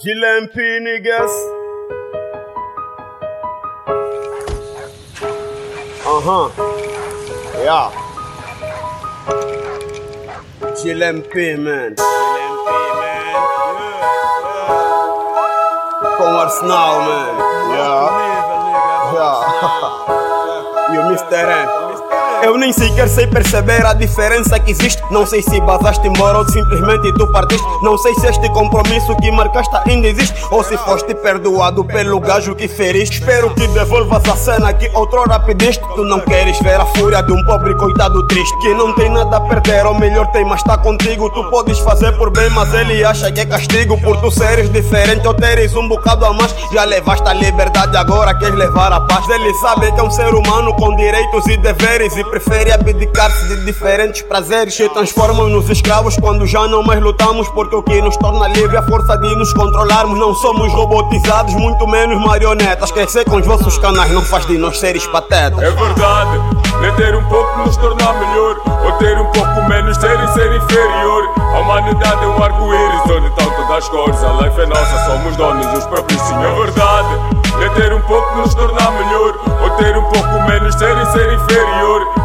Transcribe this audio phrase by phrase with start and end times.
[0.00, 1.34] GLMP niggas.
[6.06, 6.46] Uh-huh.
[7.66, 7.90] Yeah.
[10.78, 11.96] GLMP, man.
[11.98, 12.68] GLMP,
[13.00, 13.34] man.
[16.16, 17.34] Com Arsenal, man.
[17.74, 18.06] Yeah.
[19.18, 19.38] Yeah.
[20.92, 21.42] you Mr.
[21.42, 22.17] M.
[22.42, 25.02] Eu nem sequer sei perceber a diferença que existe.
[25.10, 27.66] Não sei se basaste embora ou simplesmente tu partiste.
[27.82, 30.34] Não sei se este compromisso que marcaste ainda existe.
[30.50, 33.18] Ou se foste perdoado pelo gajo que feriste.
[33.18, 35.82] Espero que devolvas a cena que outrora pediste.
[35.96, 38.56] Tu não queres ver a fúria de um pobre coitado triste.
[38.60, 41.30] Que não tem nada a perder, ou melhor tem, mas está contigo.
[41.30, 44.00] Tu podes fazer por bem, mas ele acha que é castigo.
[44.00, 46.54] Por tu seres diferente ou teres um bocado a mais.
[46.72, 49.28] Já levaste a liberdade, agora queres levar a paz.
[49.28, 52.16] Ele sabe que é um ser humano com direitos e deveres.
[52.16, 54.74] E prefere abdicar-se de diferentes prazeres.
[54.74, 58.76] Se transformam nos escravos quando já não mais lutamos Porque o que nos torna livre
[58.76, 60.18] é a força de nos controlarmos.
[60.18, 62.90] Não somos robotizados, muito menos marionetas.
[62.90, 65.62] Crescer com os vossos canais não faz de nós seres patetas.
[65.62, 66.40] É verdade,
[66.80, 70.56] nem ter um pouco nos tornar melhor Ou ter um pouco menos ser e ser
[70.56, 71.34] inferior.
[71.38, 75.36] A humanidade é um arco-íris onde estão todas as cores A life é nossa, somos
[75.36, 76.20] donos, os próprios.
[76.22, 77.08] Senhores É verdade,
[77.58, 81.32] nem ter um pouco nos tornar melhor Ou ter um pouco menos ser e ser
[81.32, 82.17] inferior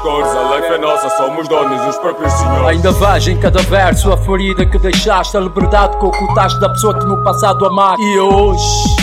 [0.00, 0.30] cores.
[0.30, 2.68] A life é nossa, somos donos, os próprios senhores.
[2.68, 6.98] Ainda vejo em cada verso a ferida que deixaste, a liberdade que ocultaste da pessoa
[6.98, 8.02] que no passado amaste.
[8.02, 9.01] E hoje.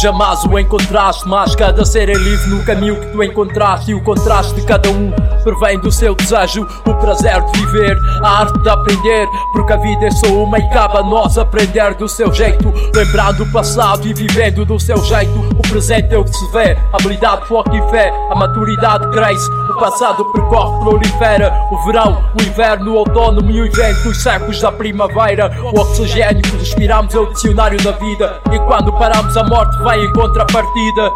[0.00, 3.90] Jamais o encontraste, mas cada ser é livre no caminho que tu encontraste.
[3.90, 5.10] E o contraste de cada um
[5.42, 9.26] provém do seu desejo, o prazer de viver, a arte de aprender.
[9.52, 12.72] Porque a vida é só uma e cabe a nós aprender do seu jeito.
[12.94, 15.36] Lembrando o passado e vivendo do seu jeito.
[15.58, 18.12] O presente é o que se vê, habilidade, foco e fé.
[18.30, 21.52] A maturidade cresce, o passado percorre, prolifera.
[21.72, 25.50] O verão, o inverno, o outono e o inverno, os séculos da primavera.
[25.74, 28.40] O oxigênio que respiramos é o dicionário da vida.
[28.52, 31.12] E quando paramos, a morte vai em contrapartida.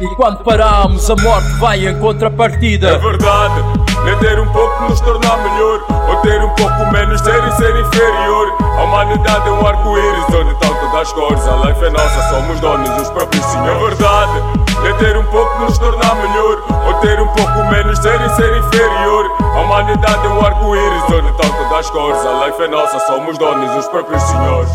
[0.00, 2.88] E quando paramos, a morte vai em contrapartida.
[2.88, 3.62] É verdade,
[4.04, 7.70] nem ter um pouco nos tornar melhor, ou ter um pouco menos ser e ser
[7.78, 8.56] inferior.
[8.60, 11.46] A humanidade é um arco-íris onde estão todas as cores.
[11.46, 13.70] A life é nossa, somos donos, os próprios senhores.
[13.70, 14.42] É verdade,
[14.82, 18.56] nem ter um pouco nos tornar melhor, ou ter um pouco menos ser e ser
[18.56, 19.30] inferior.
[19.40, 22.26] A humanidade é um arco-íris onde estão todas as cores.
[22.26, 24.72] A life é nossa, somos donos, os próprios senhores.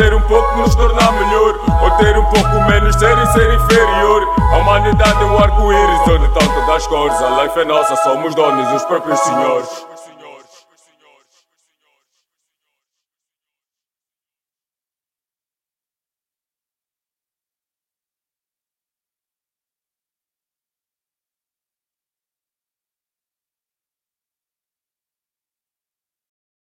[0.00, 1.60] Ter um pouco nos tornar melhor.
[1.82, 4.26] Ou ter um pouco menos ser e ser inferior.
[4.52, 8.34] A humanidade é um arco-íris onde estão todas as cores A life é nossa, somos
[8.34, 9.89] donos, os próprios senhores